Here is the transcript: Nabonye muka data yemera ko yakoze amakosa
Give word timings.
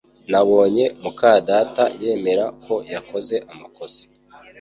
Nabonye 0.31 0.85
muka 1.01 1.31
data 1.49 1.83
yemera 2.01 2.45
ko 2.63 2.73
yakoze 2.93 3.35
amakosa 3.51 4.01